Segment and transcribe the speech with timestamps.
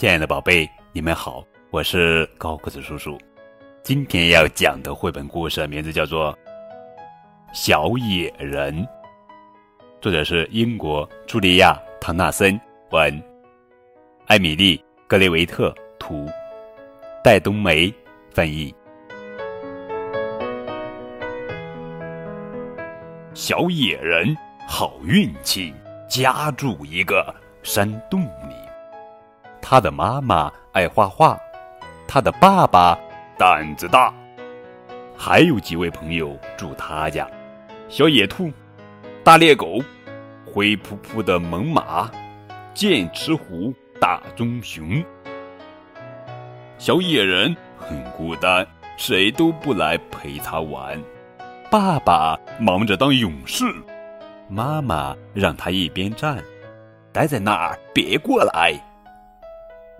[0.00, 3.18] 亲爱的宝贝，你们好，我是高个子叔叔。
[3.82, 6.32] 今天要讲的绘本故事名字叫做
[7.52, 8.74] 《小野人》，
[10.00, 12.58] 作者是英国茱莉亚·唐纳森
[12.92, 13.22] 文，
[14.26, 16.26] 艾米丽·格雷维特图，
[17.22, 17.92] 戴冬梅
[18.32, 18.74] 翻译。
[23.34, 24.34] 小野人
[24.66, 25.74] 好运气，
[26.08, 28.59] 家住一个山洞里。
[29.70, 31.38] 他的妈妈爱画画，
[32.08, 32.98] 他的爸爸
[33.38, 34.12] 胆子大，
[35.16, 37.24] 还有几位朋友住他家：
[37.88, 38.50] 小野兔、
[39.22, 39.78] 大猎狗、
[40.44, 42.10] 灰扑扑的猛犸、
[42.74, 45.04] 剑齿虎、大棕熊。
[46.76, 48.66] 小野人很孤单，
[48.96, 51.00] 谁都不来陪他玩。
[51.70, 53.64] 爸爸忙着当勇士，
[54.48, 56.42] 妈妈让他一边站，
[57.12, 58.74] 待在那儿，别过来。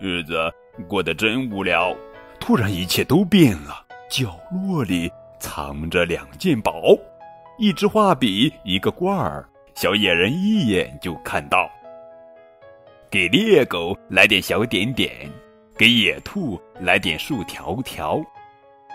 [0.01, 0.51] 日子
[0.89, 1.95] 过得真无聊，
[2.41, 3.85] 突然一切都变了。
[4.11, 6.97] 角落里藏着两件宝：
[7.59, 9.47] 一支画笔，一个罐儿。
[9.75, 11.71] 小野人一眼就看到。
[13.11, 15.31] 给猎狗来点小点点，
[15.77, 18.21] 给野兔来点树条条，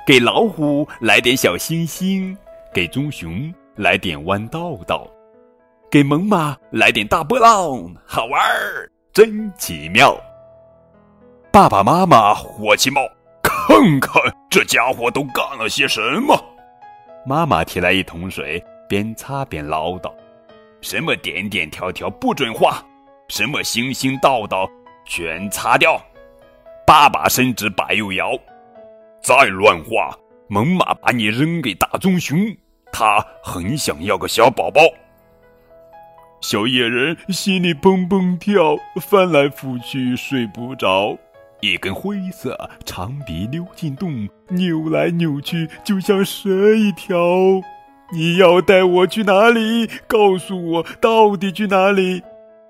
[0.08, 2.36] 给老虎来点小星星，
[2.74, 5.08] 给棕熊来点弯道道，
[5.92, 10.20] 给猛犸来点大波浪，好玩儿，真奇妙。
[11.56, 13.00] 爸爸妈妈火气冒，
[13.42, 16.38] 看看这家伙都干了些什么！
[17.26, 20.12] 妈妈提来一桶水，边擦边唠叨
[20.84, 22.84] ：“什么点点条条不准画，
[23.30, 24.70] 什么星星道道
[25.06, 25.98] 全擦掉。”
[26.86, 28.32] 爸爸伸直白又摇
[29.24, 30.14] ：“再乱画，
[30.50, 32.38] 猛犸把你扔给大棕熊，
[32.92, 34.82] 他很想要个小宝宝。”
[36.44, 41.18] 小野人心里蹦蹦跳，翻来覆去睡不着。
[41.66, 47.18] 一根灰色长鼻溜进洞，扭来扭去，就像蛇一条。
[48.14, 49.90] 你要带我去哪里？
[50.08, 52.22] 告诉我，到底去哪里？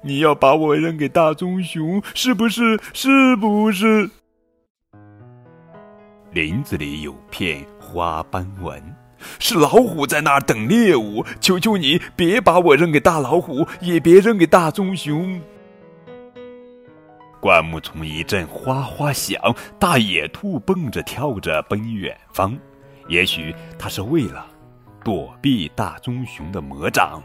[0.01, 2.79] 你要把我扔给大棕熊，是不是？
[2.93, 4.09] 是不是？
[6.31, 8.81] 林子里有片花斑纹，
[9.39, 11.25] 是老虎在那儿等猎物。
[11.41, 15.41] 求求你，别把我扔给大老虎，也别扔给大棕熊。
[17.45, 19.39] 灌木丛一阵哗哗响，
[19.77, 22.57] 大野兔蹦着跳着奔远方。
[23.07, 24.47] 也许它是为了
[25.03, 27.21] 躲避大棕熊的魔掌。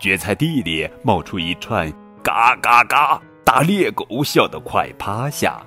[0.00, 1.88] 蕨菜地里冒出一串
[2.24, 5.64] 嘎嘎嘎，大猎狗笑得快趴下。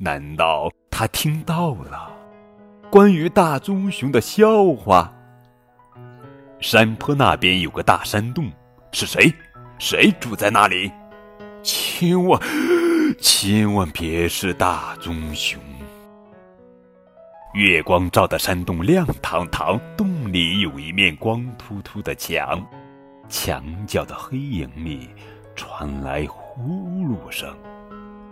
[0.00, 2.10] 难道他听到了
[2.90, 5.12] 关于大棕熊的笑话？
[6.58, 8.50] 山坡那边有个大山洞，
[8.90, 9.32] 是谁？
[9.78, 10.90] 谁住在那里？
[11.98, 12.40] 千万，
[13.18, 15.60] 千万别是大棕熊！
[17.54, 22.64] 月光照的山洞亮堂堂，洞里有一面光秃秃的墙，
[23.28, 25.10] 墙角的黑影里
[25.56, 26.62] 传来呼
[27.04, 27.52] 噜声。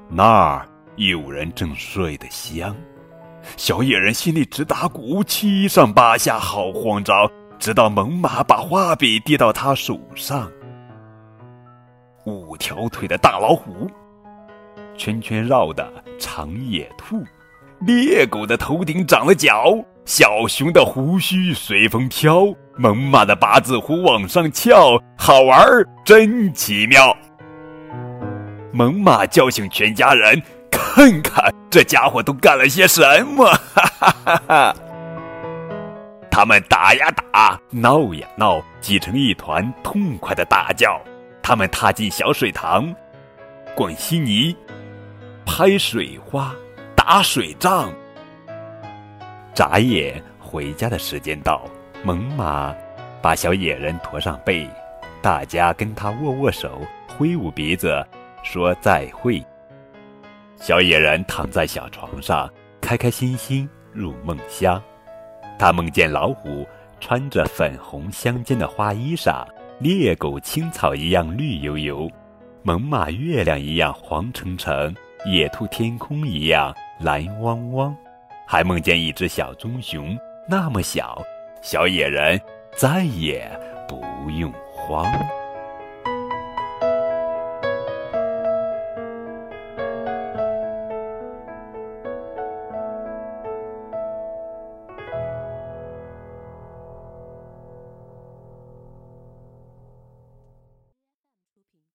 [0.08, 2.72] 那儿有人正睡得香，
[3.56, 7.28] 小野人心里直打鼓，七上八下，好慌张。
[7.58, 10.48] 直到猛犸把画笔递到他手上。
[12.26, 13.88] 五条腿的大老虎，
[14.96, 15.88] 圈圈绕的
[16.18, 17.22] 长野兔，
[17.78, 19.72] 猎狗的头顶长了角，
[20.04, 27.16] 小熊的胡须随风飘，猛犸的八字胡往上翘，好玩儿，真奇妙。
[28.72, 33.46] 猛犸叫醒全家人，看看这家伙都干了些什么！
[33.46, 34.76] 哈哈哈哈！
[36.28, 41.00] 他们打呀打，闹呀闹，挤成一团，痛快的大叫。
[41.48, 42.92] 他们踏进小水塘，
[43.76, 44.52] 滚稀泥，
[45.44, 46.52] 拍水花，
[46.96, 47.94] 打水仗。
[49.54, 51.62] 眨眼回家的时间到，
[52.02, 52.74] 猛犸
[53.22, 54.68] 把小野人驮上背，
[55.22, 56.82] 大家跟他握握手，
[57.16, 58.04] 挥舞鼻子，
[58.42, 59.40] 说再会。
[60.56, 64.82] 小野人躺在小床上，开开心心入梦乡。
[65.60, 66.66] 他梦见老虎
[66.98, 69.46] 穿着粉红相间的花衣裳。
[69.78, 72.10] 猎狗青草一样绿油油，
[72.62, 74.94] 猛犸月亮一样黄澄澄，
[75.26, 77.94] 野兔天空一样蓝汪汪，
[78.46, 80.16] 还梦见一只小棕熊，
[80.48, 81.22] 那么小，
[81.60, 82.40] 小野人
[82.74, 83.46] 再也
[83.86, 84.00] 不
[84.30, 85.06] 用慌。